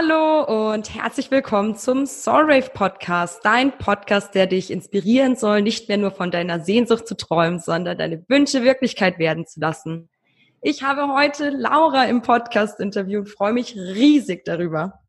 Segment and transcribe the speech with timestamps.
[0.00, 5.96] Hallo und herzlich willkommen zum Soulrave Podcast, dein Podcast, der dich inspirieren soll, nicht mehr
[5.96, 10.08] nur von deiner Sehnsucht zu träumen, sondern deine Wünsche Wirklichkeit werden zu lassen.
[10.62, 15.00] Ich habe heute Laura im Podcast-Interview und freue mich riesig darüber.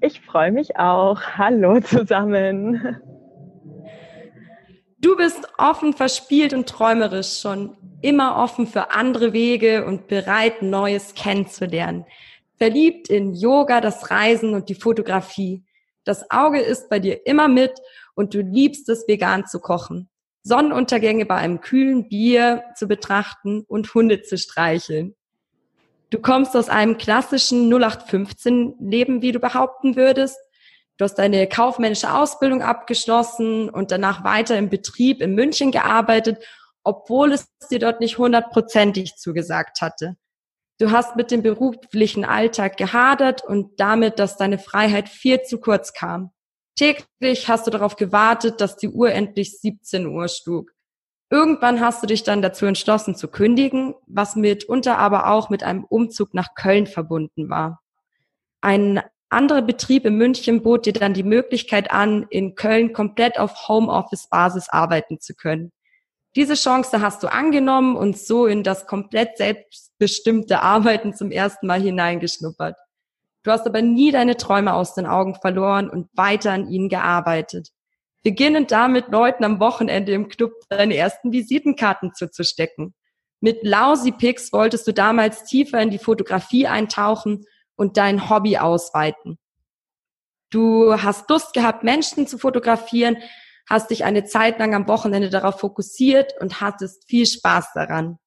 [0.00, 1.20] Ich freue mich auch.
[1.36, 3.00] Hallo zusammen.
[5.00, 11.14] Du bist offen, verspielt und träumerisch, schon immer offen für andere Wege und bereit, Neues
[11.14, 12.04] kennenzulernen
[12.60, 15.64] verliebt in Yoga, das Reisen und die Fotografie.
[16.04, 17.72] Das Auge ist bei dir immer mit
[18.14, 20.10] und du liebst es, vegan zu kochen.
[20.42, 25.14] Sonnenuntergänge bei einem kühlen Bier zu betrachten und Hunde zu streicheln.
[26.10, 30.36] Du kommst aus einem klassischen 0815-Leben, wie du behaupten würdest.
[30.98, 36.44] Du hast deine kaufmännische Ausbildung abgeschlossen und danach weiter im Betrieb in München gearbeitet,
[36.84, 40.16] obwohl es dir dort nicht hundertprozentig zugesagt hatte.
[40.80, 45.92] Du hast mit dem beruflichen Alltag gehadert und damit, dass deine Freiheit viel zu kurz
[45.92, 46.30] kam.
[46.74, 50.70] Täglich hast du darauf gewartet, dass die Uhr endlich 17 Uhr schlug.
[51.28, 55.84] Irgendwann hast du dich dann dazu entschlossen zu kündigen, was mitunter aber auch mit einem
[55.84, 57.82] Umzug nach Köln verbunden war.
[58.62, 63.68] Ein anderer Betrieb in München bot dir dann die Möglichkeit an, in Köln komplett auf
[63.68, 65.72] Homeoffice-Basis arbeiten zu können.
[66.36, 71.80] Diese Chance hast du angenommen und so in das komplett selbstbestimmte Arbeiten zum ersten Mal
[71.80, 72.76] hineingeschnuppert.
[73.42, 77.70] Du hast aber nie deine Träume aus den Augen verloren und weiter an ihnen gearbeitet.
[78.22, 82.94] Beginnend damit, Leuten am Wochenende im Club deine ersten Visitenkarten zuzustecken.
[83.40, 89.38] Mit Lousy Pics wolltest du damals tiefer in die Fotografie eintauchen und dein Hobby ausweiten.
[90.50, 93.16] Du hast Lust gehabt, Menschen zu fotografieren,
[93.70, 98.18] hast dich eine Zeit lang am Wochenende darauf fokussiert und hattest viel Spaß daran.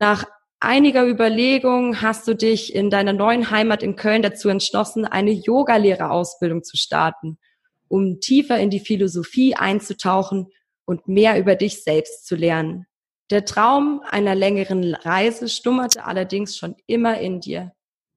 [0.00, 0.24] Nach
[0.58, 6.64] einiger Überlegung hast du dich in deiner neuen Heimat in Köln dazu entschlossen, eine Yogalehrerausbildung
[6.64, 7.38] zu starten,
[7.88, 10.48] um tiefer in die Philosophie einzutauchen
[10.84, 12.86] und mehr über dich selbst zu lernen.
[13.30, 17.72] Der Traum einer längeren Reise stummerte allerdings schon immer in dir.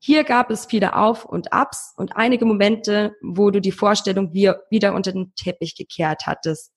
[0.05, 4.93] Hier gab es viele Auf und Abs und einige Momente, wo du die Vorstellung wieder
[4.93, 6.71] unter den Teppich gekehrt hattest.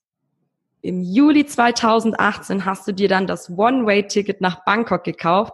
[0.81, 5.53] Im Juli 2018 hast du dir dann das One-Way-Ticket nach Bangkok gekauft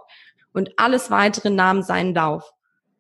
[0.53, 2.49] und alles weitere nahm seinen Lauf.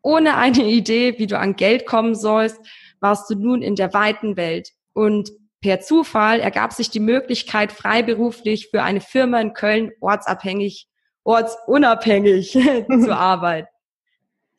[0.03, 2.59] Ohne eine Idee, wie du an Geld kommen sollst,
[2.99, 4.71] warst du nun in der weiten Welt.
[4.93, 5.31] Und
[5.61, 10.89] per Zufall ergab sich die Möglichkeit, freiberuflich für eine Firma in Köln ortsabhängig,
[11.23, 12.51] ortsunabhängig
[12.89, 13.69] zu arbeiten.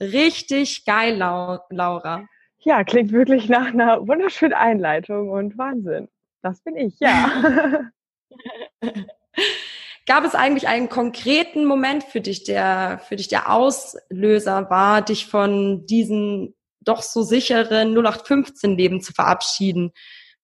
[0.02, 2.26] Richtig geil, Laura.
[2.60, 6.10] Ja, klingt wirklich nach einer wunderschönen Einleitung und Wahnsinn.
[6.42, 7.92] Das bin ich, ja.
[10.08, 15.26] Gab es eigentlich einen konkreten Moment für dich, der für dich der Auslöser war, dich
[15.26, 19.92] von diesem doch so sicheren 0815 Leben zu verabschieden?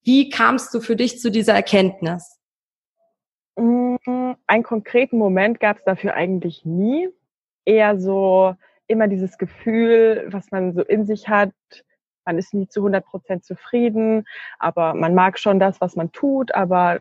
[0.03, 2.39] Wie kamst du für dich zu dieser Erkenntnis?
[3.55, 3.97] Mm,
[4.47, 7.09] einen konkreten Moment gab es dafür eigentlich nie.
[7.65, 8.55] Eher so
[8.91, 11.51] immer dieses Gefühl, was man so in sich hat,
[12.25, 14.25] man ist nie zu 100 Prozent zufrieden,
[14.59, 16.99] aber man mag schon das, was man tut, aber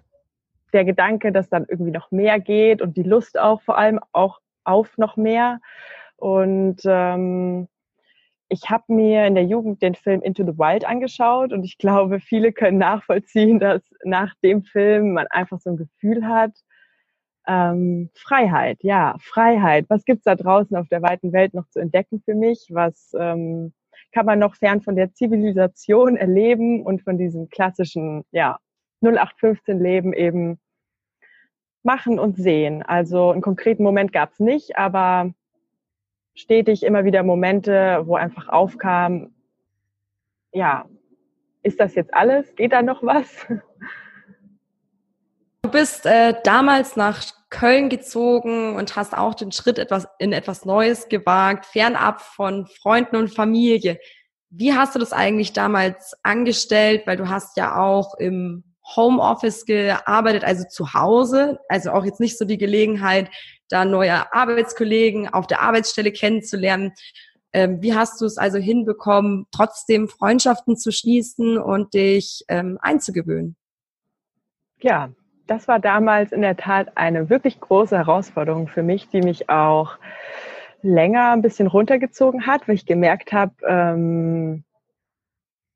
[0.72, 4.40] der Gedanke, dass dann irgendwie noch mehr geht und die Lust auch vor allem auch
[4.64, 5.60] auf noch mehr.
[6.16, 7.68] Und ähm,
[8.48, 12.20] ich habe mir in der Jugend den Film Into the Wild angeschaut und ich glaube,
[12.20, 16.52] viele können nachvollziehen, dass nach dem Film man einfach so ein Gefühl hat,
[17.46, 19.86] ähm, Freiheit, ja, Freiheit.
[19.88, 22.68] Was gibt's da draußen auf der weiten Welt noch zu entdecken für mich?
[22.70, 23.72] Was ähm,
[24.12, 28.58] kann man noch fern von der Zivilisation erleben und von diesem klassischen, ja,
[29.02, 30.58] 0815-Leben eben
[31.82, 32.82] machen und sehen?
[32.82, 35.32] Also einen konkreten Moment gab's nicht, aber
[36.34, 39.34] stetig immer wieder Momente, wo einfach aufkam,
[40.52, 40.86] ja,
[41.62, 42.54] ist das jetzt alles?
[42.56, 43.46] Geht da noch was?
[45.70, 50.64] Du bist äh, damals nach Köln gezogen und hast auch den Schritt etwas in etwas
[50.64, 54.00] Neues gewagt, fernab von Freunden und Familie.
[54.48, 57.06] Wie hast du das eigentlich damals angestellt?
[57.06, 58.64] Weil du hast ja auch im
[58.96, 63.30] Homeoffice gearbeitet, also zu Hause, also auch jetzt nicht so die Gelegenheit,
[63.68, 66.94] da neue Arbeitskollegen auf der Arbeitsstelle kennenzulernen.
[67.52, 73.54] Ähm, wie hast du es also hinbekommen, trotzdem Freundschaften zu schließen und dich ähm, einzugewöhnen?
[74.82, 75.12] Ja,
[75.50, 79.98] das war damals in der Tat eine wirklich große Herausforderung für mich, die mich auch
[80.80, 84.62] länger ein bisschen runtergezogen hat, weil ich gemerkt habe, ähm,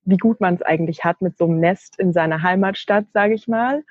[0.05, 3.49] wie gut man es eigentlich hat mit so einem Nest in seiner Heimatstadt, sage ich
[3.49, 3.83] mal.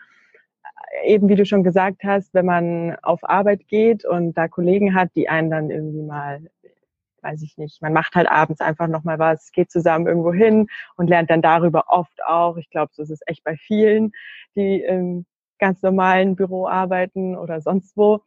[1.04, 5.10] Eben wie du schon gesagt hast, wenn man auf Arbeit geht und da Kollegen hat,
[5.18, 6.42] die einen dann irgendwie mal
[7.22, 11.10] weiß ich nicht, man macht halt abends einfach nochmal was, geht zusammen irgendwo hin und
[11.10, 12.58] lernt dann darüber oft auch.
[12.58, 14.12] Ich glaube, so ist es echt bei vielen,
[14.56, 15.26] die im
[15.60, 18.22] ganz normalen Büro arbeiten oder sonst wo,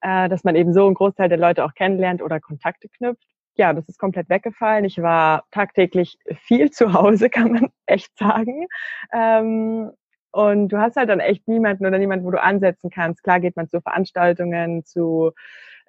[0.00, 3.26] äh, dass man eben so einen Großteil der Leute auch kennenlernt oder Kontakte knüpft.
[3.56, 4.84] Ja, das ist komplett weggefallen.
[4.84, 8.66] Ich war tagtäglich viel zu Hause, kann man echt sagen.
[9.12, 9.90] Ähm,
[10.32, 13.22] und du hast halt dann echt niemanden oder niemanden, wo du ansetzen kannst.
[13.24, 15.32] Klar geht man zu Veranstaltungen, zu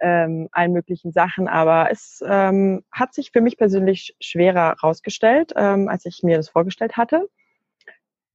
[0.01, 5.87] ähm, allen möglichen Sachen, aber es ähm, hat sich für mich persönlich schwerer rausgestellt, ähm,
[5.87, 7.29] als ich mir das vorgestellt hatte.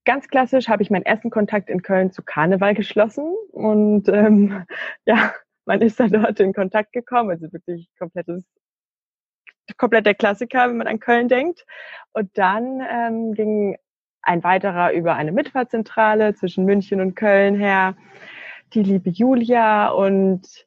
[0.07, 4.65] Ganz klassisch habe ich meinen ersten Kontakt in Köln zu Karneval geschlossen und ähm,
[5.05, 5.35] ja,
[5.67, 8.43] man ist da dort in Kontakt gekommen, also wirklich komplettes
[9.77, 11.67] komplett der Klassiker, wenn man an Köln denkt.
[12.13, 13.77] Und dann ähm, ging
[14.23, 17.97] ein weiterer über eine Mitfahrzentrale zwischen München und Köln her,
[18.75, 20.66] die liebe Julia und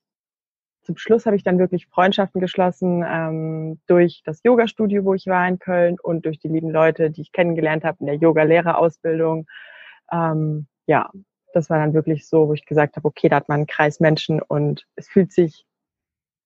[0.89, 5.47] zum Schluss habe ich dann wirklich Freundschaften geschlossen ähm, durch das Yoga-Studio, wo ich war
[5.47, 9.45] in Köln und durch die lieben Leute, die ich kennengelernt habe in der Yoga-Lehrerausbildung.
[10.12, 11.12] Ähm, ja,
[11.53, 14.00] das war dann wirklich so, wo ich gesagt habe, okay, da hat man einen Kreis
[14.00, 15.63] Menschen und es fühlt sich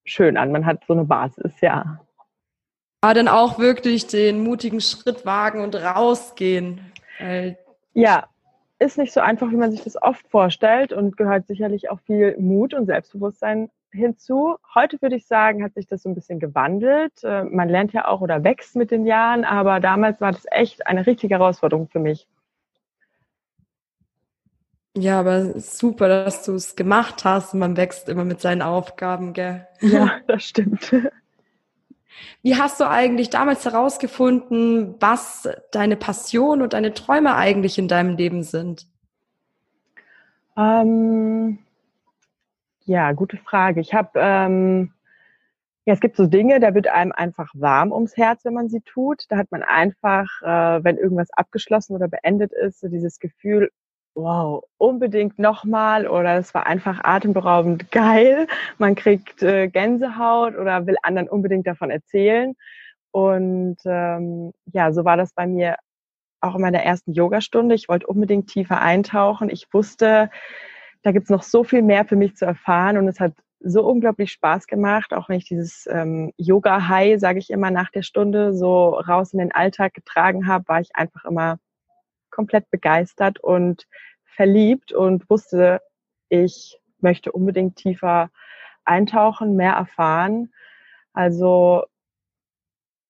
[0.03, 0.51] schön an.
[0.51, 2.01] Man hat so eine Basis, ja.
[2.99, 6.81] Aber dann auch wirklich den mutigen Schritt wagen und rausgehen.
[7.93, 8.27] ja,
[8.79, 12.35] ist nicht so einfach, wie man sich das oft vorstellt und gehört sicherlich auch viel
[12.37, 14.57] Mut und Selbstbewusstsein hinzu.
[14.75, 17.23] Heute würde ich sagen, hat sich das so ein bisschen gewandelt.
[17.23, 20.85] Äh, man lernt ja auch oder wächst mit den Jahren, aber damals war das echt
[20.87, 22.27] eine richtige Herausforderung für mich.
[24.95, 27.55] Ja, aber super, dass du es gemacht hast.
[27.55, 29.67] Man wächst immer mit seinen Aufgaben, gell?
[29.81, 30.93] Ja, das stimmt.
[32.43, 38.17] Wie hast du eigentlich damals herausgefunden, was deine Passion und deine Träume eigentlich in deinem
[38.17, 38.85] Leben sind?
[40.55, 41.57] Ähm,
[42.85, 43.81] ja, gute Frage.
[43.81, 44.91] Ich habe, ähm,
[45.85, 48.81] ja, es gibt so Dinge, da wird einem einfach warm ums Herz, wenn man sie
[48.81, 49.25] tut.
[49.30, 53.69] Da hat man einfach, äh, wenn irgendwas abgeschlossen oder beendet ist, so dieses Gefühl,
[54.15, 58.47] wow, unbedingt nochmal oder es war einfach atemberaubend geil.
[58.77, 62.56] Man kriegt äh, Gänsehaut oder will anderen unbedingt davon erzählen.
[63.12, 65.77] Und ähm, ja, so war das bei mir
[66.41, 67.75] auch in meiner ersten Yogastunde.
[67.75, 69.50] Ich wollte unbedingt tiefer eintauchen.
[69.50, 70.29] Ich wusste,
[71.03, 74.31] da gibt's noch so viel mehr für mich zu erfahren und es hat so unglaublich
[74.31, 78.89] Spaß gemacht, auch wenn ich dieses ähm, Yoga-High, sage ich immer, nach der Stunde so
[78.89, 81.59] raus in den Alltag getragen habe, war ich einfach immer
[82.29, 83.88] komplett begeistert und
[84.25, 85.81] verliebt und wusste,
[86.29, 88.31] ich möchte unbedingt tiefer
[88.85, 90.51] eintauchen, mehr erfahren.
[91.13, 91.85] Also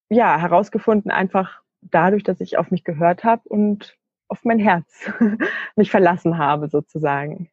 [0.10, 3.98] ja, herausgefunden einfach dadurch, dass ich auf mich gehört habe und
[4.28, 5.12] auf mein Herz
[5.76, 7.50] mich verlassen habe sozusagen.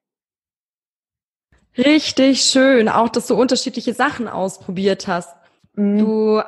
[1.79, 5.35] Richtig schön, auch dass du unterschiedliche Sachen ausprobiert hast.
[5.75, 5.99] Mhm.
[5.99, 6.43] Du,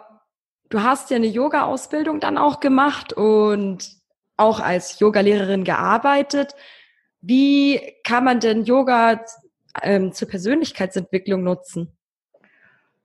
[0.68, 3.88] du hast ja eine Yoga-Ausbildung dann auch gemacht und
[4.36, 6.54] auch als Yogalehrerin gearbeitet.
[7.20, 9.24] Wie kann man denn Yoga
[9.82, 11.96] ähm, zur Persönlichkeitsentwicklung nutzen?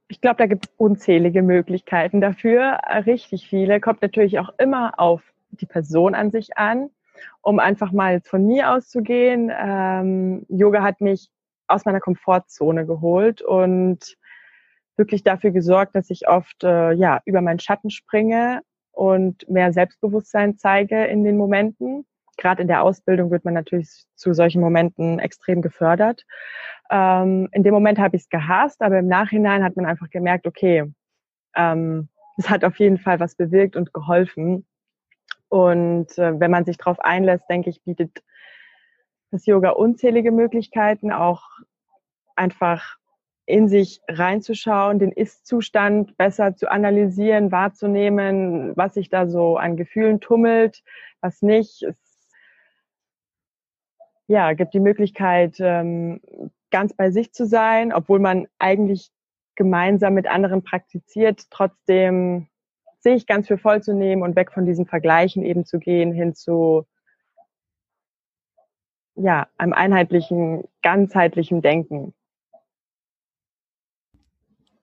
[0.08, 3.80] Ich glaube, da gibt es unzählige Möglichkeiten dafür, richtig viele.
[3.80, 5.22] Kommt natürlich auch immer auf
[5.52, 6.90] die Person an sich an.
[7.42, 11.30] Um einfach mal von mir auszugehen, ähm, Yoga hat mich
[11.68, 14.18] aus meiner Komfortzone geholt und
[14.96, 20.58] wirklich dafür gesorgt, dass ich oft äh, ja über meinen Schatten springe und mehr Selbstbewusstsein
[20.58, 22.06] zeige in den Momenten.
[22.38, 26.24] Gerade in der Ausbildung wird man natürlich zu solchen Momenten extrem gefördert.
[26.90, 30.48] Ähm, in dem Moment habe ich es gehasst, aber im Nachhinein hat man einfach gemerkt,
[30.48, 30.92] okay,
[31.56, 34.66] ähm, es hat auf jeden Fall was bewirkt und geholfen.
[35.50, 38.24] Und äh, wenn man sich darauf einlässt, denke ich, bietet
[39.32, 41.44] das Yoga unzählige Möglichkeiten, auch
[42.38, 42.98] einfach
[43.46, 50.20] in sich reinzuschauen, den Ist-Zustand besser zu analysieren, wahrzunehmen, was sich da so an Gefühlen
[50.20, 50.84] tummelt,
[51.22, 51.84] was nicht.
[51.84, 51.96] Es
[54.28, 56.20] ja, gibt die Möglichkeit, ähm,
[56.72, 59.12] ganz bei sich zu sein, obwohl man eigentlich
[59.56, 62.48] gemeinsam mit anderen praktiziert, trotzdem
[63.00, 66.36] sich ganz für voll zu nehmen und weg von diesen Vergleichen eben zu gehen, hin
[66.36, 66.86] zu
[69.16, 72.14] ja, einem einheitlichen, ganzheitlichen Denken.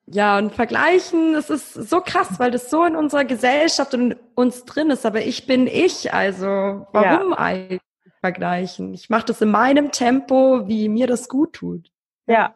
[0.07, 4.65] Ja, und vergleichen, das ist so krass, weil das so in unserer Gesellschaft und uns
[4.65, 5.07] drin ist.
[5.07, 6.47] Aber ich bin ich, also
[6.93, 7.39] warum ja.
[7.39, 7.81] eigentlich
[8.21, 8.93] vergleichen?
[8.93, 11.91] Ich mache das in meinem Tempo, wie mir das gut tut.
[12.27, 12.55] Ja,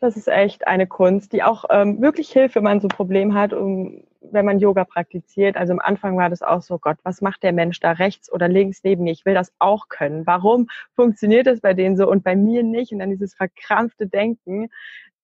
[0.00, 3.34] das ist echt eine Kunst, die auch ähm, wirklich hilft, wenn man so ein Problem
[3.34, 5.56] hat, um, wenn man Yoga praktiziert.
[5.56, 8.48] Also am Anfang war das auch so, Gott, was macht der Mensch da rechts oder
[8.48, 9.12] links neben mir?
[9.12, 10.26] Ich will das auch können.
[10.26, 12.92] Warum funktioniert das bei denen so und bei mir nicht?
[12.92, 14.70] Und dann dieses verkrampfte Denken.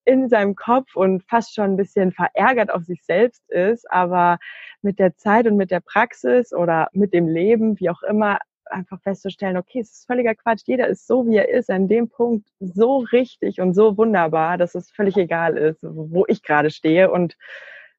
[0.05, 4.37] In seinem Kopf und fast schon ein bisschen verärgert auf sich selbst ist, aber
[4.81, 8.99] mit der Zeit und mit der Praxis oder mit dem Leben, wie auch immer, einfach
[9.01, 12.47] festzustellen, okay, es ist völliger Quatsch, jeder ist so, wie er ist, an dem Punkt
[12.59, 17.37] so richtig und so wunderbar, dass es völlig egal ist, wo ich gerade stehe und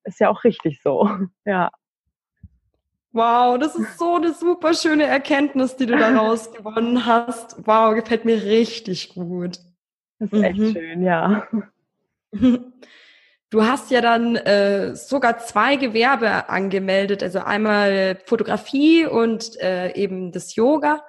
[0.05, 1.11] ist ja auch richtig so,
[1.45, 1.71] ja.
[3.13, 7.57] Wow, das ist so eine super schöne Erkenntnis, die du daraus gewonnen hast.
[7.67, 9.59] Wow, gefällt mir richtig gut.
[10.19, 10.73] Das ist echt mhm.
[10.73, 11.47] schön, ja.
[13.51, 20.33] Du hast ja dann äh, sogar zwei Gewerbe angemeldet, also einmal Fotografie und äh, eben
[20.33, 21.05] das Yoga.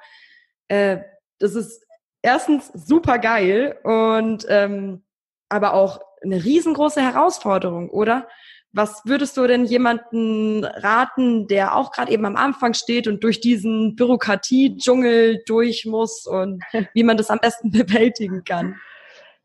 [0.68, 1.00] Äh,
[1.40, 1.84] das ist
[2.22, 5.04] erstens super geil und ähm,
[5.50, 8.28] aber auch eine riesengroße Herausforderung, oder?
[8.72, 13.40] Was würdest du denn jemanden raten, der auch gerade eben am Anfang steht und durch
[13.40, 18.76] diesen Bürokratie-Dschungel durch muss und wie man das am besten bewältigen kann?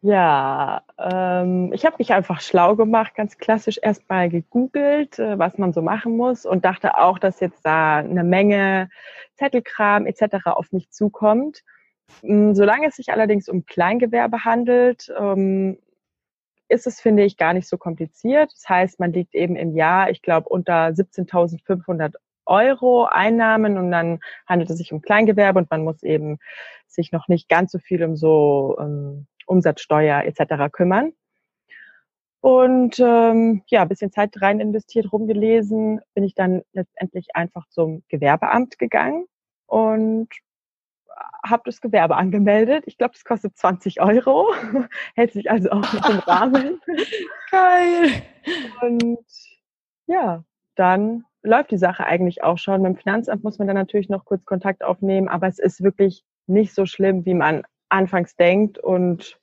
[0.04, 5.72] Ja, ähm, ich habe mich einfach schlau gemacht, ganz klassisch erstmal gegoogelt, äh, was man
[5.72, 8.90] so machen muss und dachte auch, dass jetzt da eine Menge
[9.36, 10.46] Zettelkram etc.
[10.46, 11.62] auf mich zukommt.
[12.24, 15.78] Ähm, solange es sich allerdings um Kleingewerbe handelt, ähm,
[16.68, 18.50] ist es, finde ich, gar nicht so kompliziert.
[18.52, 22.14] Das heißt, man liegt eben im Jahr, ich glaube, unter 17.500
[22.46, 24.18] Euro Einnahmen und dann
[24.48, 26.38] handelt es sich um Kleingewerbe und man muss eben
[26.88, 30.72] sich noch nicht ganz so viel um so ähm, Umsatzsteuer etc.
[30.72, 31.12] kümmern.
[32.40, 38.02] Und ähm, ja, ein bisschen Zeit rein investiert, rumgelesen, bin ich dann letztendlich einfach zum
[38.08, 39.26] Gewerbeamt gegangen
[39.66, 40.28] und
[41.46, 42.84] habe das Gewerbe angemeldet.
[42.86, 44.52] Ich glaube, das kostet 20 Euro,
[45.14, 46.80] hält sich also auch nicht im Rahmen.
[47.50, 48.22] Geil.
[48.80, 49.24] Und
[50.06, 50.42] ja,
[50.74, 52.82] dann läuft die Sache eigentlich auch schon.
[52.82, 56.24] Mit dem Finanzamt muss man dann natürlich noch kurz Kontakt aufnehmen, aber es ist wirklich
[56.46, 58.78] nicht so schlimm, wie man anfangs denkt.
[58.78, 59.38] Und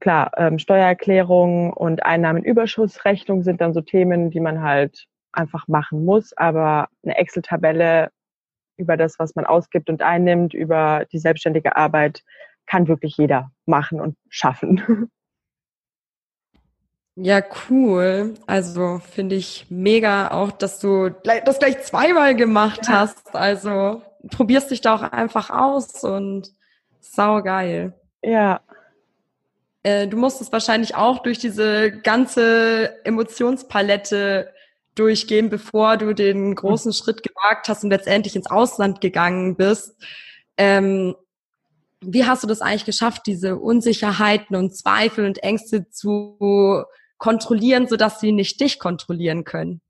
[0.00, 6.36] klar, ähm, Steuererklärung und Einnahmenüberschussrechnung sind dann so Themen, die man halt einfach machen muss.
[6.36, 8.10] Aber eine Excel-Tabelle
[8.76, 12.22] über das, was man ausgibt und einnimmt, über die selbstständige Arbeit,
[12.66, 15.10] kann wirklich jeder machen und schaffen.
[17.20, 18.34] Ja, cool.
[18.46, 23.00] Also finde ich mega auch, dass du das gleich zweimal gemacht ja.
[23.00, 23.34] hast.
[23.34, 26.52] Also probierst dich da auch einfach aus und
[27.00, 27.92] sau geil.
[28.22, 28.60] Ja.
[29.88, 34.52] Äh, du musstest wahrscheinlich auch durch diese ganze Emotionspalette
[34.94, 39.96] durchgehen, bevor du den großen Schritt gewagt hast und letztendlich ins Ausland gegangen bist.
[40.58, 41.14] Ähm,
[42.02, 46.84] wie hast du das eigentlich geschafft, diese Unsicherheiten und Zweifel und Ängste zu
[47.16, 49.80] kontrollieren, sodass sie nicht dich kontrollieren können?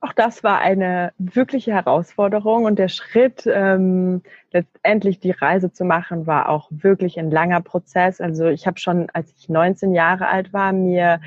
[0.00, 4.22] Auch das war eine wirkliche Herausforderung und der Schritt, ähm,
[4.52, 8.20] letztendlich die Reise zu machen, war auch wirklich ein langer Prozess.
[8.20, 11.20] Also ich habe schon, als ich 19 Jahre alt war, mir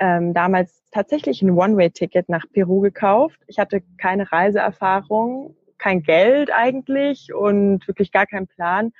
[0.00, 3.40] ähm, damals tatsächlich ein One-Way-Ticket nach Peru gekauft.
[3.46, 8.92] Ich hatte keine Reiseerfahrung, kein Geld eigentlich und wirklich gar keinen Plan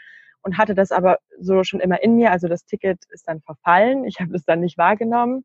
[0.42, 2.30] und hatte das aber so schon immer in mir.
[2.30, 4.04] Also das Ticket ist dann verfallen.
[4.04, 5.44] Ich habe es dann nicht wahrgenommen.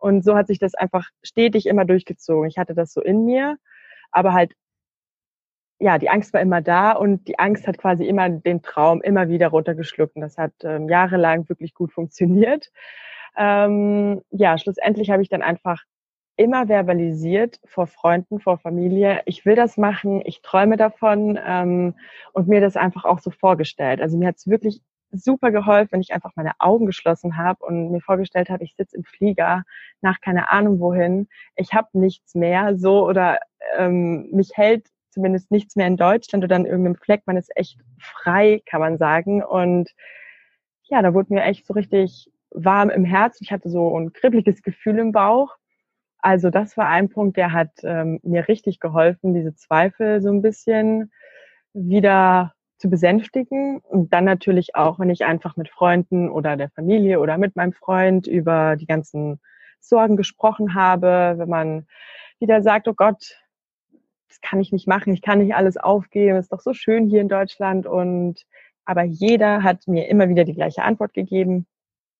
[0.00, 2.48] Und so hat sich das einfach stetig immer durchgezogen.
[2.48, 3.58] Ich hatte das so in mir,
[4.10, 4.54] aber halt,
[5.78, 9.28] ja, die Angst war immer da und die Angst hat quasi immer den Traum immer
[9.28, 10.16] wieder runtergeschluckt.
[10.16, 12.70] Und das hat ähm, jahrelang wirklich gut funktioniert.
[13.36, 15.84] Ähm, ja, schlussendlich habe ich dann einfach
[16.36, 21.94] immer verbalisiert vor Freunden, vor Familie, ich will das machen, ich träume davon ähm,
[22.32, 24.00] und mir das einfach auch so vorgestellt.
[24.00, 24.80] Also mir hat es wirklich
[25.12, 28.96] super geholfen, wenn ich einfach meine Augen geschlossen habe und mir vorgestellt habe, ich sitze
[28.96, 29.64] im Flieger
[30.00, 33.40] nach keine Ahnung wohin, ich habe nichts mehr, so oder
[33.76, 37.78] ähm, mich hält zumindest nichts mehr in Deutschland oder an irgendeinem Fleck, man ist echt
[37.98, 39.42] frei, kann man sagen.
[39.42, 39.90] Und
[40.84, 43.44] ja, da wurde mir echt so richtig warm im Herzen.
[43.44, 45.56] Ich hatte so ein kribbeliges Gefühl im Bauch.
[46.18, 50.42] Also das war ein Punkt, der hat ähm, mir richtig geholfen, diese Zweifel so ein
[50.42, 51.10] bisschen
[51.72, 53.78] wieder zu besänftigen.
[53.80, 57.72] Und dann natürlich auch, wenn ich einfach mit Freunden oder der Familie oder mit meinem
[57.72, 59.40] Freund über die ganzen
[59.80, 61.86] Sorgen gesprochen habe, wenn man
[62.38, 63.38] wieder sagt, oh Gott,
[64.28, 67.20] das kann ich nicht machen, ich kann nicht alles aufgeben, ist doch so schön hier
[67.20, 67.86] in Deutschland.
[67.86, 68.46] Und
[68.84, 71.66] aber jeder hat mir immer wieder die gleiche Antwort gegeben.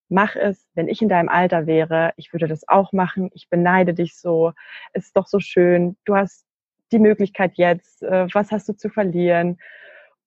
[0.08, 3.30] Mach es, wenn ich in deinem Alter wäre, ich würde das auch machen.
[3.32, 4.52] Ich beneide dich so.
[4.92, 5.96] Es ist doch so schön.
[6.04, 6.44] Du hast
[6.92, 8.02] die Möglichkeit jetzt.
[8.02, 9.58] Äh, was hast du zu verlieren?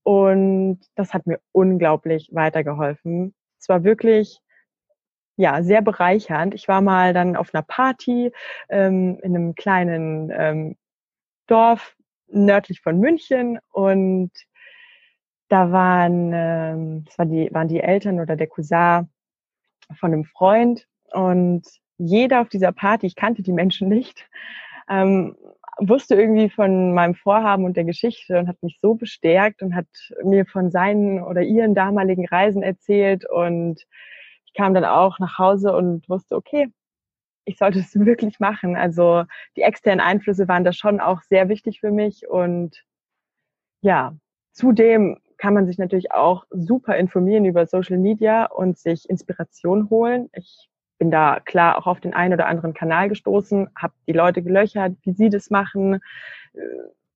[0.03, 3.33] Und das hat mir unglaublich weitergeholfen.
[3.59, 4.41] Es war wirklich
[5.35, 6.53] ja, sehr bereichernd.
[6.53, 8.31] Ich war mal dann auf einer Party
[8.69, 10.75] ähm, in einem kleinen ähm,
[11.47, 11.95] Dorf
[12.27, 14.31] nördlich von München und
[15.49, 19.09] da waren, ähm, das waren die, waren die Eltern oder der Cousin
[19.95, 21.63] von einem Freund und
[21.97, 24.27] jeder auf dieser Party, ich kannte die Menschen nicht,
[24.89, 25.35] ähm,
[25.79, 29.87] wusste irgendwie von meinem Vorhaben und der Geschichte und hat mich so bestärkt und hat
[30.23, 33.83] mir von seinen oder ihren damaligen Reisen erzählt und
[34.45, 36.67] ich kam dann auch nach Hause und wusste, okay,
[37.45, 38.75] ich sollte es wirklich machen.
[38.75, 39.23] Also
[39.55, 42.83] die externen Einflüsse waren da schon auch sehr wichtig für mich und
[43.81, 44.15] ja,
[44.51, 50.29] zudem kann man sich natürlich auch super informieren über Social Media und sich Inspiration holen.
[50.33, 50.69] Ich
[51.03, 54.93] bin da klar auch auf den einen oder anderen Kanal gestoßen, habe die Leute gelöchert,
[55.01, 55.95] wie sie das machen,
[56.53, 56.59] äh,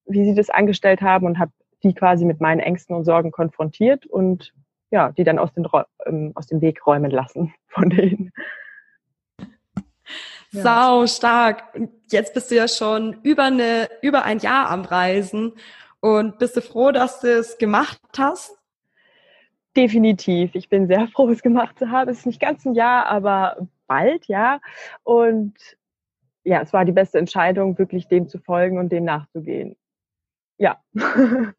[0.06, 1.54] wie sie das angestellt haben und habe
[1.84, 4.54] die quasi mit meinen Ängsten und Sorgen konfrontiert und
[4.92, 5.66] ja, die dann aus, den,
[6.06, 8.34] ähm, aus dem Weg räumen lassen von denen.
[10.52, 10.64] Ja.
[10.64, 11.64] Sau stark.
[12.12, 15.54] Jetzt bist du ja schon über eine, über ein Jahr am Reisen
[16.02, 18.54] und bist du froh, dass du es gemacht hast?
[19.78, 20.56] Definitiv.
[20.56, 22.10] Ich bin sehr froh, es gemacht zu haben.
[22.10, 24.60] Es ist nicht ganz ein Jahr, aber bald, ja.
[25.04, 25.56] Und
[26.44, 29.76] ja, es war die beste Entscheidung, wirklich dem zu folgen und dem nachzugehen.
[30.58, 30.82] Ja.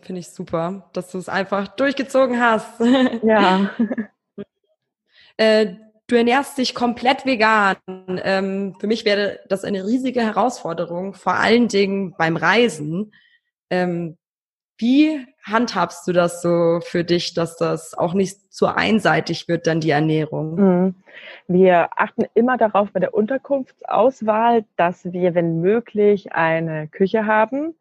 [0.00, 2.80] Finde ich super, dass du es einfach durchgezogen hast.
[3.24, 3.70] Ja.
[5.36, 5.74] äh,
[6.06, 7.76] du ernährst dich komplett vegan.
[7.86, 13.12] Ähm, für mich wäre das eine riesige Herausforderung, vor allen Dingen beim Reisen.
[13.70, 14.16] Ähm,
[14.78, 19.80] wie handhabst du das so für dich, dass das auch nicht zu einseitig wird, dann
[19.80, 20.54] die Ernährung?
[20.54, 20.94] Mhm.
[21.46, 27.74] Wir achten immer darauf bei der Unterkunftsauswahl, dass wir, wenn möglich, eine Küche haben.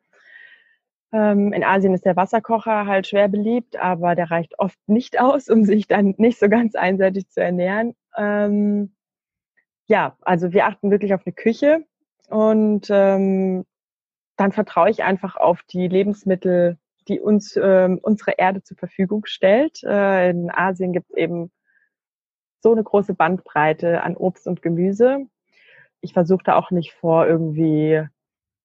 [1.11, 5.49] Ähm, in Asien ist der Wasserkocher halt schwer beliebt, aber der reicht oft nicht aus,
[5.49, 7.95] um sich dann nicht so ganz einseitig zu ernähren.
[8.17, 8.93] Ähm,
[9.87, 11.85] ja, also wir achten wirklich auf eine Küche
[12.29, 13.65] und ähm,
[14.35, 19.83] dann vertraue ich einfach auf die Lebensmittel, die uns äh, unsere Erde zur Verfügung stellt.
[19.83, 21.51] Äh, in Asien gibt es eben
[22.61, 25.25] so eine große Bandbreite an Obst und Gemüse.
[26.01, 28.03] Ich versuche da auch nicht vor irgendwie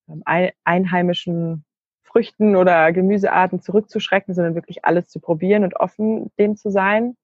[0.09, 0.23] ähm,
[0.65, 1.65] einheimischen
[2.03, 7.17] Früchten oder Gemüsearten zurückzuschrecken, sondern wirklich alles zu probieren und offen dem zu sein.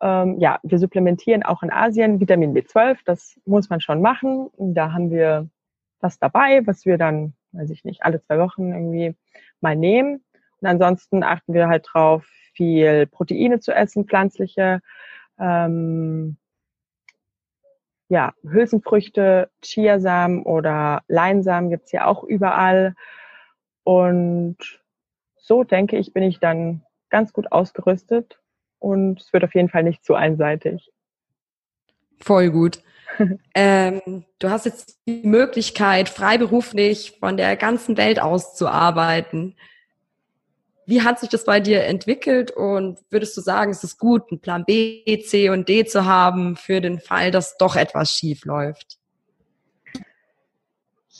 [0.00, 4.48] Ähm, ja, wir supplementieren auch in Asien Vitamin B12, das muss man schon machen.
[4.56, 5.50] Da haben wir
[6.00, 9.14] was dabei, was wir dann weiß ich nicht, alle zwei Wochen irgendwie
[9.62, 10.24] mal nehmen.
[10.60, 14.80] Und ansonsten achten wir halt drauf, viel Proteine zu essen, pflanzliche,
[15.38, 16.36] ähm,
[18.08, 22.94] ja, Hülsenfrüchte, Chiasamen oder Leinsamen gibt's ja auch überall.
[23.84, 24.56] Und
[25.36, 28.40] so denke ich, bin ich dann ganz gut ausgerüstet
[28.78, 30.90] und es wird auf jeden Fall nicht zu einseitig.
[32.20, 32.82] Voll gut.
[33.54, 39.56] Ähm, du hast jetzt die Möglichkeit, freiberuflich von der ganzen Welt aus zu arbeiten.
[40.86, 44.40] Wie hat sich das bei dir entwickelt und würdest du sagen, es ist gut, einen
[44.40, 48.98] Plan B, C und D zu haben für den Fall, dass doch etwas schief läuft?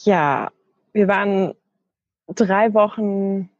[0.03, 0.51] Ja,
[0.93, 1.55] wir waren
[2.27, 3.51] drei Wochen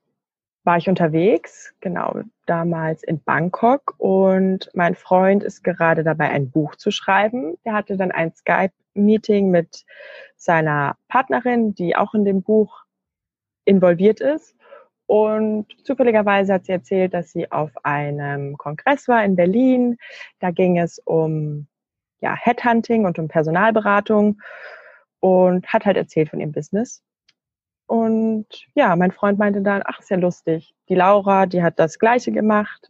[0.65, 6.77] war ich unterwegs, genau damals in Bangkok und mein Freund ist gerade dabei, ein Buch
[6.77, 7.57] zu schreiben.
[7.65, 9.85] Der hatte dann ein Skype-Meeting mit
[10.37, 12.85] seiner Partnerin, die auch in dem Buch
[13.65, 14.55] involviert ist.
[15.07, 19.97] Und zufälligerweise hat sie erzählt, dass sie auf einem Kongress war in Berlin.
[20.39, 21.67] Da ging es um
[22.21, 24.41] ja, Headhunting und um Personalberatung
[25.21, 27.03] und hat halt erzählt von ihrem Business.
[27.91, 30.77] Und ja, mein Freund meinte dann, ach, ist ja lustig.
[30.89, 32.89] Die Laura, die hat das Gleiche gemacht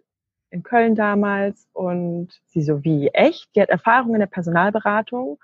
[0.51, 1.67] in Köln damals.
[1.73, 3.49] Und sie so, wie, echt?
[3.57, 5.39] Die hat Erfahrung in der Personalberatung.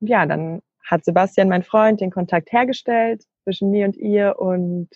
[0.00, 4.40] Und ja, dann hat Sebastian, mein Freund, den Kontakt hergestellt zwischen mir und ihr.
[4.40, 4.88] Und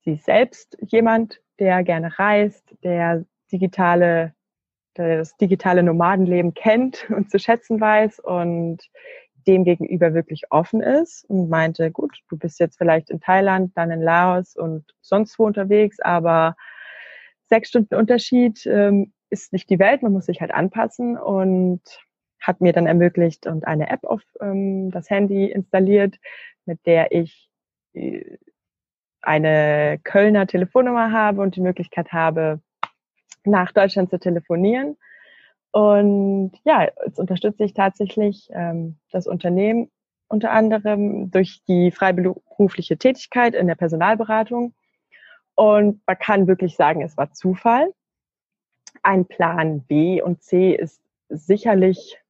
[0.00, 4.34] sie ist selbst jemand, der gerne reist, der digitale,
[4.96, 8.18] der das digitale Nomadenleben kennt und zu schätzen weiß.
[8.18, 8.90] Und
[9.50, 13.90] dem gegenüber wirklich offen ist und meinte, gut, du bist jetzt vielleicht in Thailand, dann
[13.90, 16.56] in Laos und sonst wo unterwegs, aber
[17.48, 21.82] sechs Stunden Unterschied ähm, ist nicht die Welt, man muss sich halt anpassen und
[22.40, 26.16] hat mir dann ermöglicht und eine App auf ähm, das Handy installiert,
[26.64, 27.50] mit der ich
[27.92, 28.38] äh,
[29.20, 32.60] eine Kölner Telefonnummer habe und die Möglichkeit habe,
[33.44, 34.96] nach Deutschland zu telefonieren
[35.72, 39.90] und ja, jetzt unterstütze ich tatsächlich ähm, das Unternehmen
[40.28, 44.74] unter anderem durch die freiberufliche Tätigkeit in der Personalberatung.
[45.54, 47.92] Und man kann wirklich sagen, es war Zufall.
[49.02, 52.20] Ein Plan B und C ist sicherlich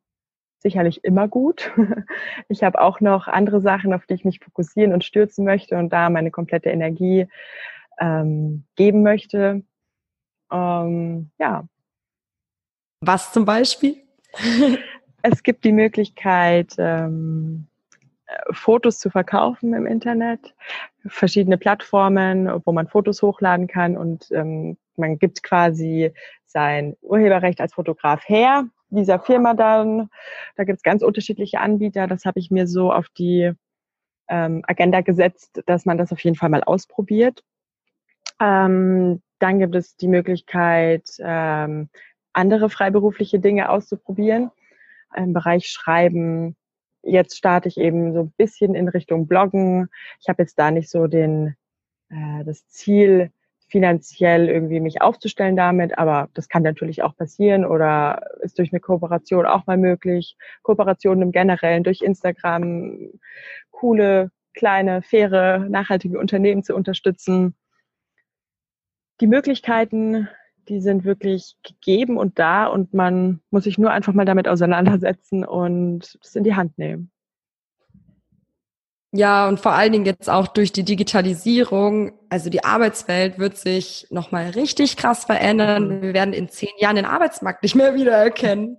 [0.60, 1.72] sicherlich immer gut.
[2.48, 5.90] Ich habe auch noch andere Sachen, auf die ich mich fokussieren und stürzen möchte und
[5.90, 7.28] da meine komplette Energie
[8.00, 9.62] ähm, geben möchte.
[10.50, 11.64] Ähm, ja,
[13.00, 13.96] Was zum Beispiel?
[15.22, 17.66] es gibt die Möglichkeit, ähm,
[18.52, 20.54] Fotos zu verkaufen im Internet,
[21.06, 26.12] verschiedene Plattformen, wo man Fotos hochladen kann und ähm, man gibt quasi
[26.46, 30.10] sein Urheberrecht als Fotograf her dieser Firma dann.
[30.56, 32.06] Da gibt es ganz unterschiedliche Anbieter.
[32.06, 33.52] Das habe ich mir so auf die
[34.28, 37.42] ähm, Agenda gesetzt, dass man das auf jeden Fall mal ausprobiert.
[38.40, 41.88] Ähm, dann gibt es die Möglichkeit, ähm,
[42.32, 44.50] andere freiberufliche Dinge auszuprobieren
[45.16, 46.56] im Bereich Schreiben,
[47.02, 49.88] jetzt starte ich eben so ein bisschen in Richtung Bloggen.
[50.20, 51.56] Ich habe jetzt da nicht so den
[52.10, 53.32] äh, das Ziel,
[53.70, 58.80] finanziell irgendwie mich aufzustellen damit, aber das kann natürlich auch passieren oder ist durch eine
[58.80, 60.36] Kooperation auch mal möglich.
[60.62, 63.12] Kooperationen im Generellen durch Instagram,
[63.70, 67.54] coole, kleine, faire, nachhaltige Unternehmen zu unterstützen.
[69.20, 70.28] Die Möglichkeiten
[70.70, 75.44] die sind wirklich gegeben und da und man muss sich nur einfach mal damit auseinandersetzen
[75.44, 77.10] und es in die Hand nehmen.
[79.12, 84.06] Ja, und vor allen Dingen jetzt auch durch die Digitalisierung, also die Arbeitswelt wird sich
[84.10, 86.00] nochmal richtig krass verändern.
[86.00, 88.78] Wir werden in zehn Jahren den Arbeitsmarkt nicht mehr wiedererkennen.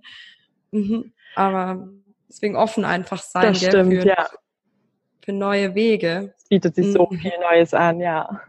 [0.70, 1.12] Mhm.
[1.34, 1.86] Aber
[2.30, 4.26] deswegen offen einfach sein das stimmt, für, ja.
[5.22, 6.32] für neue Wege.
[6.38, 6.92] Es bietet sich mhm.
[6.92, 8.40] so viel Neues an, ja.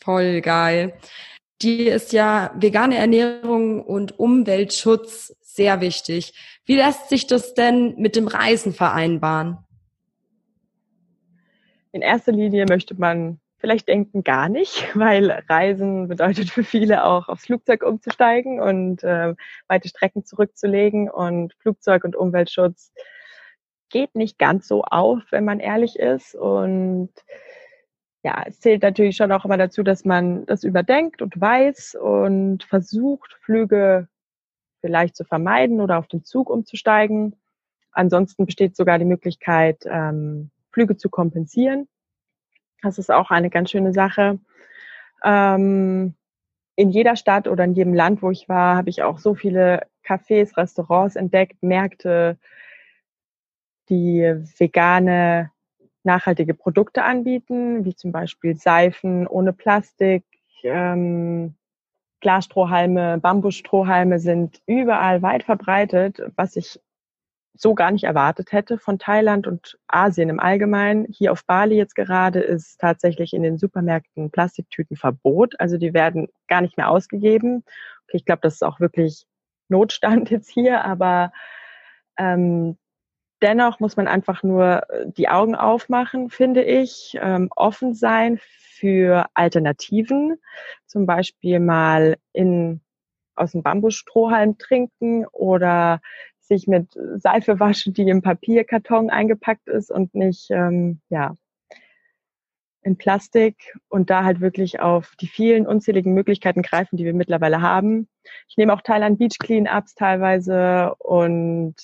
[0.00, 0.92] Voll geil
[1.62, 6.34] dir ist ja vegane Ernährung und Umweltschutz sehr wichtig.
[6.64, 9.58] Wie lässt sich das denn mit dem Reisen vereinbaren?
[11.92, 17.28] In erster Linie möchte man vielleicht denken gar nicht, weil Reisen bedeutet für viele auch
[17.28, 19.34] aufs Flugzeug umzusteigen und äh,
[19.68, 22.92] weite Strecken zurückzulegen und Flugzeug und Umweltschutz
[23.90, 27.10] geht nicht ganz so auf, wenn man ehrlich ist und
[28.24, 32.64] ja, es zählt natürlich schon auch immer dazu, dass man das überdenkt und weiß und
[32.64, 34.08] versucht, Flüge
[34.80, 37.36] vielleicht zu vermeiden oder auf den Zug umzusteigen.
[37.92, 41.86] Ansonsten besteht sogar die Möglichkeit, ähm, Flüge zu kompensieren.
[42.82, 44.38] Das ist auch eine ganz schöne Sache.
[45.22, 46.14] Ähm,
[46.76, 49.86] in jeder Stadt oder in jedem Land, wo ich war, habe ich auch so viele
[50.04, 52.38] Cafés, Restaurants entdeckt, Märkte,
[53.90, 54.22] die
[54.58, 55.50] vegane
[56.04, 60.24] nachhaltige Produkte anbieten, wie zum Beispiel Seifen ohne Plastik,
[60.62, 61.54] ähm,
[62.20, 66.80] Glasstrohhalme, Bambusstrohhalme sind überall weit verbreitet, was ich
[67.56, 71.06] so gar nicht erwartet hätte von Thailand und Asien im Allgemeinen.
[71.10, 75.54] Hier auf Bali jetzt gerade ist tatsächlich in den Supermärkten Plastiktüten Verbot.
[75.60, 77.64] Also die werden gar nicht mehr ausgegeben.
[78.04, 79.26] Okay, ich glaube, das ist auch wirklich
[79.68, 81.32] Notstand jetzt hier, aber
[82.18, 82.76] ähm,
[83.44, 89.26] dennoch muss man einfach nur äh, die Augen aufmachen, finde ich, ähm, offen sein für
[89.34, 90.40] Alternativen,
[90.86, 92.80] zum Beispiel mal in,
[93.36, 96.00] aus dem Bambusstrohhalm trinken oder
[96.40, 101.34] sich mit Seife waschen, die im Papierkarton eingepackt ist und nicht, ähm, ja,
[102.82, 107.62] in Plastik und da halt wirklich auf die vielen unzähligen Möglichkeiten greifen, die wir mittlerweile
[107.62, 108.08] haben.
[108.48, 111.74] Ich nehme auch teil an Beach Cleanups teilweise und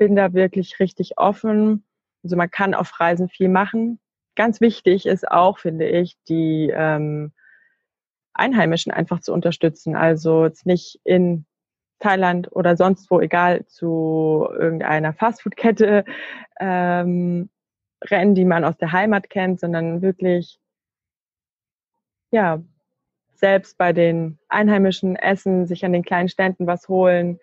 [0.00, 1.84] bin da wirklich richtig offen.
[2.24, 4.00] Also man kann auf Reisen viel machen.
[4.34, 7.32] Ganz wichtig ist auch, finde ich, die ähm,
[8.32, 9.96] Einheimischen einfach zu unterstützen.
[9.96, 11.44] Also jetzt nicht in
[11.98, 16.06] Thailand oder sonst wo, egal, zu irgendeiner Fastfood-Kette
[16.58, 17.50] ähm,
[18.02, 20.58] rennen, die man aus der Heimat kennt, sondern wirklich,
[22.30, 22.62] ja,
[23.34, 27.38] selbst bei den Einheimischen essen, sich an den kleinen Ständen was holen,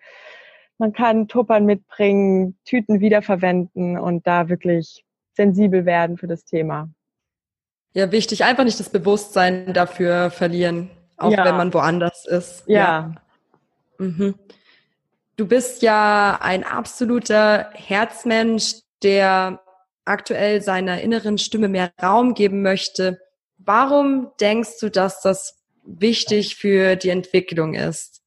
[0.78, 6.88] man kann Tuppern mitbringen, Tüten wiederverwenden und da wirklich sensibel werden für das Thema.
[7.92, 11.44] Ja, wichtig, einfach nicht das Bewusstsein dafür verlieren, auch ja.
[11.44, 12.64] wenn man woanders ist.
[12.66, 12.78] Ja.
[12.78, 13.14] ja.
[13.98, 14.34] Mhm.
[15.36, 19.60] Du bist ja ein absoluter Herzmensch, der
[20.04, 23.20] aktuell seiner inneren Stimme mehr Raum geben möchte.
[23.58, 28.17] Warum denkst du, dass das wichtig für die Entwicklung ist?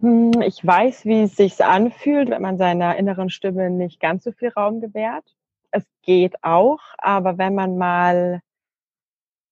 [0.00, 4.32] Hm, ich weiß, wie es sich anfühlt, wenn man seiner inneren Stimme nicht ganz so
[4.32, 5.24] viel Raum gewährt.
[5.70, 8.40] Es geht auch, aber wenn man mal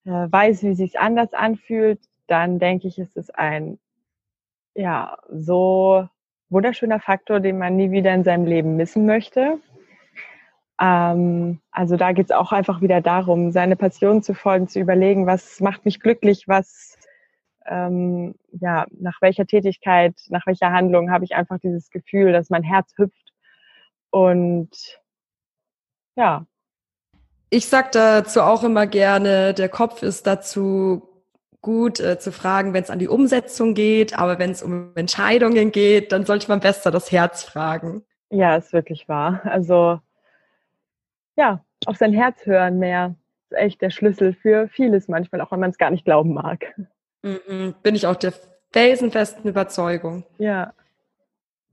[0.05, 3.79] äh, weiß, wie es sich anders anfühlt, dann denke ich, ist es ein
[4.75, 6.09] ja so
[6.51, 9.59] wunderschöner Faktor, den man nie wieder in seinem Leben missen möchte.
[10.81, 15.27] Ähm, also da geht es auch einfach wieder darum, seine Passion zu folgen, zu überlegen,
[15.27, 16.98] was macht mich glücklich, was
[17.69, 22.63] ähm, ja, nach welcher Tätigkeit, nach welcher Handlung habe ich einfach dieses Gefühl, dass mein
[22.63, 23.33] Herz hüpft.
[24.11, 24.71] Und
[26.17, 26.47] ja.
[27.51, 31.09] Ich sage dazu auch immer gerne, der Kopf ist dazu
[31.61, 35.73] gut äh, zu fragen, wenn es an die Umsetzung geht, aber wenn es um Entscheidungen
[35.73, 38.03] geht, dann sollte man besser das Herz fragen.
[38.31, 39.41] Ja, ist wirklich wahr.
[39.45, 40.01] Also
[41.37, 45.61] ja, auf sein Herz hören mehr ist echt der Schlüssel für vieles manchmal, auch wenn
[45.61, 46.75] man es gar nicht glauben mag.
[47.23, 48.33] Mhm, bin ich auch der
[48.73, 50.25] felsenfesten Überzeugung.
[50.39, 50.73] Ja.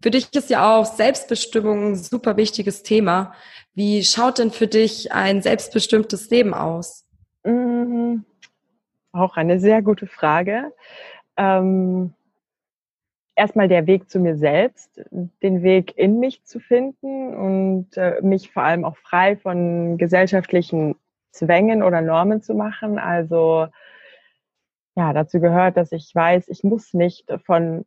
[0.01, 3.34] Für dich ist ja auch Selbstbestimmung ein super wichtiges Thema.
[3.73, 7.05] Wie schaut denn für dich ein selbstbestimmtes Leben aus?
[7.43, 8.25] Mhm.
[9.12, 10.73] Auch eine sehr gute Frage.
[11.38, 12.13] Ähm,
[13.36, 18.51] erstmal der Weg zu mir selbst, den Weg in mich zu finden und äh, mich
[18.51, 20.95] vor allem auch frei von gesellschaftlichen
[21.31, 22.97] Zwängen oder Normen zu machen.
[22.97, 23.67] Also
[24.95, 27.86] ja, dazu gehört, dass ich weiß, ich muss nicht von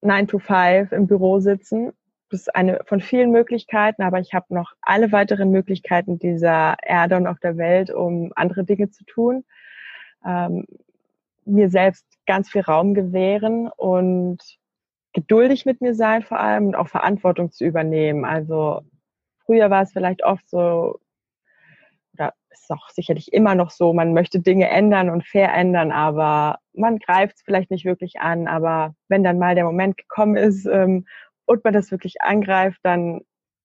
[0.00, 1.92] 9 to 5 im Büro sitzen.
[2.30, 7.16] Das ist eine von vielen Möglichkeiten, aber ich habe noch alle weiteren Möglichkeiten dieser Erde
[7.16, 9.44] und auf der Welt, um andere Dinge zu tun.
[10.24, 10.66] Ähm,
[11.44, 14.38] mir selbst ganz viel Raum gewähren und
[15.12, 18.24] geduldig mit mir sein vor allem und auch Verantwortung zu übernehmen.
[18.24, 18.82] Also
[19.46, 20.98] früher war es vielleicht oft so,
[22.60, 27.36] ist auch sicherlich immer noch so, man möchte Dinge ändern und verändern, aber man greift
[27.36, 28.48] es vielleicht nicht wirklich an.
[28.48, 31.06] Aber wenn dann mal der Moment gekommen ist ähm,
[31.46, 33.20] und man das wirklich angreift, dann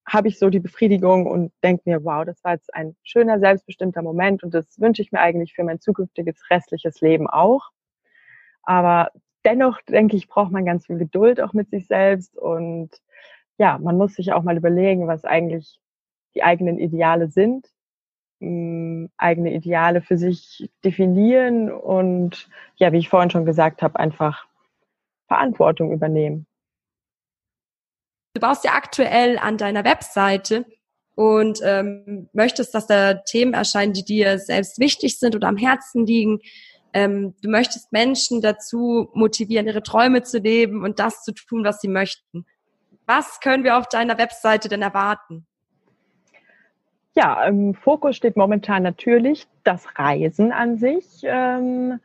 [0.08, 4.02] habe ich so die Befriedigung und denke mir, wow, das war jetzt ein schöner, selbstbestimmter
[4.02, 7.70] Moment und das wünsche ich mir eigentlich für mein zukünftiges restliches Leben auch.
[8.64, 9.12] Aber
[9.46, 12.90] dennoch denke ich, braucht man ganz viel Geduld auch mit sich selbst und
[13.58, 15.80] ja, man muss sich auch mal überlegen, was eigentlich
[16.36, 17.68] die eigenen Ideale sind,
[18.42, 24.46] eigene Ideale für sich definieren und ja, wie ich vorhin schon gesagt habe, einfach
[25.28, 26.48] Verantwortung übernehmen.
[28.34, 30.66] Du baust ja aktuell an deiner Webseite
[31.16, 36.06] und ähm, möchtest, dass da Themen erscheinen, die dir selbst wichtig sind oder am Herzen
[36.06, 36.40] liegen.
[36.94, 41.82] Ähm, du möchtest Menschen dazu motivieren, ihre Träume zu leben und das zu tun, was
[41.82, 42.46] sie möchten.
[43.06, 45.46] Was können wir auf deiner Webseite denn erwarten?
[47.20, 51.04] Ja, im Fokus steht momentan natürlich das Reisen an sich.
[51.24, 52.00] Ähm,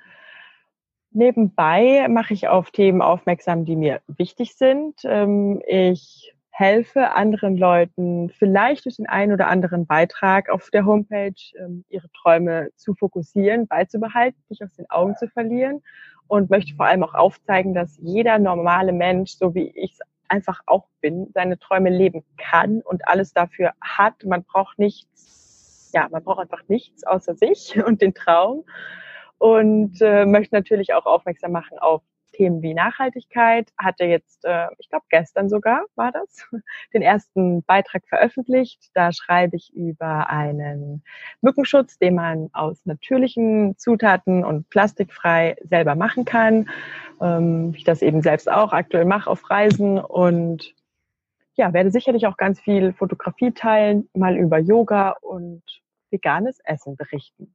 [1.12, 4.96] nebenbei mache ich auf Themen aufmerksam, die mir wichtig sind.
[5.04, 11.32] Ähm, ich helfe anderen Leuten vielleicht durch den einen oder anderen Beitrag auf der Homepage
[11.60, 15.80] ähm, ihre Träume zu fokussieren, beizubehalten, nicht aus den Augen zu verlieren
[16.26, 20.60] und möchte vor allem auch aufzeigen, dass jeder normale Mensch, so wie ich es einfach
[20.66, 24.24] auch bin, seine Träume leben kann und alles dafür hat.
[24.24, 28.64] Man braucht nichts, ja, man braucht einfach nichts außer sich und den Traum.
[29.38, 32.02] Und äh, möchte natürlich auch aufmerksam machen auf
[32.34, 33.72] Themen wie Nachhaltigkeit.
[33.78, 36.46] Hatte jetzt, äh, ich glaube gestern sogar war das,
[36.94, 38.90] den ersten Beitrag veröffentlicht.
[38.94, 41.02] Da schreibe ich über einen
[41.40, 46.68] Mückenschutz, den man aus natürlichen Zutaten und plastikfrei selber machen kann.
[47.20, 50.74] Ähm, ich das eben selbst auch aktuell mache auf Reisen und
[51.56, 55.62] ja, werde sicherlich auch ganz viel Fotografie teilen, mal über Yoga und
[56.10, 57.54] veganes Essen berichten.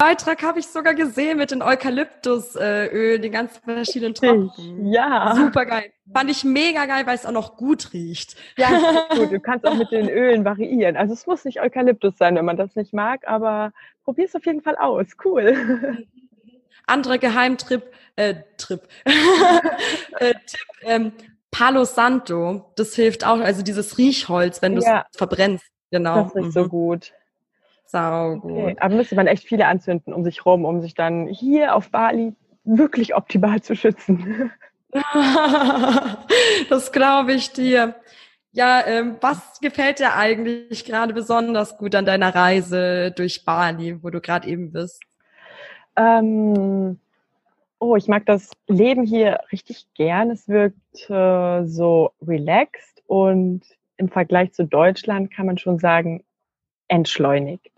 [0.00, 4.86] Beitrag habe ich sogar gesehen mit den Eukalyptusöl, den ganz verschiedenen Tropfen.
[4.86, 5.34] Ja.
[5.36, 5.92] Super geil.
[6.10, 8.34] Fand ich mega geil, weil es auch noch gut riecht.
[8.56, 8.70] Ja,
[9.14, 9.30] gut.
[9.30, 10.96] Du kannst auch mit den Ölen variieren.
[10.96, 14.46] Also es muss nicht Eukalyptus sein, wenn man das nicht mag, aber probier es auf
[14.46, 15.06] jeden Fall aus.
[15.22, 16.06] Cool.
[16.86, 21.12] Andere Geheimtrip, äh, Trip, äh, Tipp, ähm,
[21.50, 25.04] Palo Santo, das hilft auch, also dieses Riechholz, wenn du es ja.
[25.14, 25.66] verbrennst.
[25.90, 26.22] Genau.
[26.22, 26.50] Das ist mhm.
[26.52, 27.12] so gut.
[27.90, 28.52] Sau gut.
[28.52, 28.76] Okay.
[28.78, 32.34] Aber müsste man echt viele anzünden um sich rum, um sich dann hier auf Bali
[32.64, 34.52] wirklich optimal zu schützen.
[36.68, 37.96] das glaube ich dir.
[38.52, 44.10] Ja, ähm, was gefällt dir eigentlich gerade besonders gut an deiner Reise durch Bali, wo
[44.10, 45.02] du gerade eben bist?
[45.96, 46.98] Ähm,
[47.80, 50.30] oh, ich mag das Leben hier richtig gern.
[50.30, 53.62] Es wirkt äh, so relaxed und
[53.96, 56.24] im Vergleich zu Deutschland kann man schon sagen,
[56.90, 57.69] entschleunigt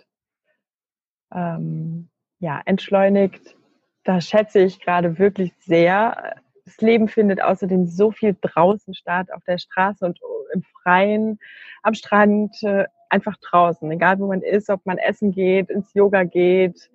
[1.35, 3.57] ähm, ja, entschleunigt.
[4.05, 6.37] Da schätze ich gerade wirklich sehr.
[6.65, 10.19] Das Leben findet außerdem so viel draußen statt, auf der Straße und
[10.53, 11.39] im Freien,
[11.83, 16.25] am Strand, äh, einfach draußen, egal wo man ist, ob man essen geht, ins Yoga
[16.25, 16.91] geht,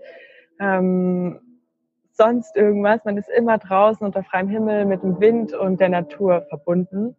[0.59, 1.39] ähm,
[2.11, 3.05] sonst irgendwas.
[3.05, 7.15] Man ist immer draußen unter freiem Himmel mit dem Wind und der Natur verbunden.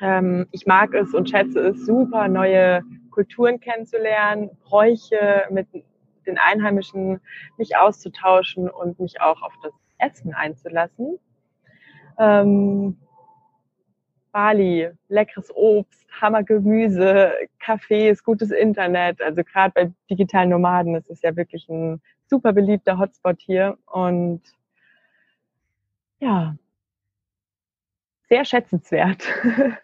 [0.00, 5.68] Ähm, ich mag es und schätze es super, neue Kulturen kennenzulernen, Bräuche mit
[6.24, 7.20] den Einheimischen
[7.56, 11.18] mich auszutauschen und mich auch auf das Essen einzulassen.
[12.18, 12.98] Ähm,
[14.32, 17.32] Bali, leckeres Obst, Hammergemüse,
[17.64, 19.22] Cafés, gutes Internet.
[19.22, 24.42] Also gerade bei digitalen Nomaden ist es ja wirklich ein super beliebter Hotspot hier und
[26.20, 26.56] ja,
[28.28, 29.22] sehr schätzenswert.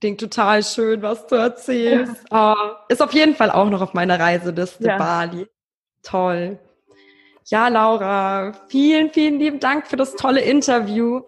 [0.00, 2.24] Klingt total schön, was du erzählst.
[2.30, 2.54] Ja.
[2.54, 4.98] Oh, ist auf jeden Fall auch noch auf meiner Reiseliste ja.
[4.98, 5.46] Bali.
[6.02, 6.58] Toll.
[7.46, 11.22] Ja, Laura, vielen, vielen lieben Dank für das tolle Interview.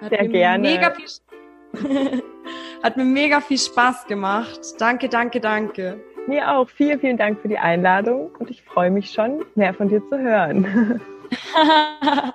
[0.00, 0.68] Hat Sehr gerne.
[0.68, 1.06] Mega viel,
[2.82, 4.60] hat mir mega viel Spaß gemacht.
[4.78, 6.00] Danke, danke, danke.
[6.28, 6.68] Mir auch.
[6.68, 10.18] Vielen, vielen Dank für die Einladung und ich freue mich schon, mehr von dir zu
[10.18, 11.00] hören.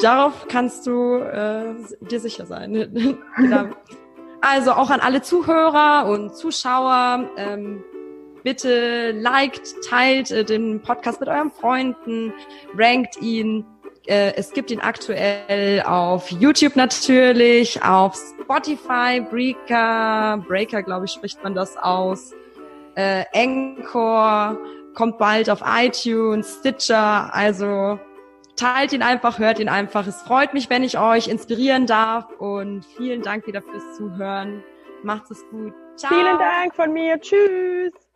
[0.00, 3.18] Darauf kannst du äh, dir sicher sein.
[3.36, 3.68] genau.
[4.40, 7.28] Also auch an alle Zuhörer und Zuschauer.
[7.36, 7.82] Ähm,
[8.44, 12.32] bitte liked, teilt äh, den Podcast mit euren Freunden,
[12.76, 13.64] rankt ihn.
[14.06, 21.42] Äh, es gibt ihn aktuell auf YouTube natürlich, auf Spotify, Breaker, Breaker, glaube ich, spricht
[21.42, 22.32] man das aus,
[22.94, 24.58] äh, Encore,
[24.94, 27.98] kommt bald auf iTunes, Stitcher, also
[28.58, 30.06] teilt ihn einfach, hört ihn einfach.
[30.06, 34.62] Es freut mich, wenn ich euch inspirieren darf und vielen Dank wieder fürs Zuhören.
[35.02, 35.72] Macht es gut.
[35.96, 36.12] Ciao.
[36.12, 37.20] Vielen Dank von mir.
[37.20, 38.07] Tschüss.